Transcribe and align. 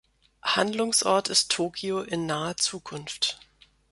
Handlungsort 0.41 1.29
ist 1.29 1.51
Tokio 1.51 2.01
in 2.01 2.25
naher 2.25 2.57
Zukunft. 2.57 3.37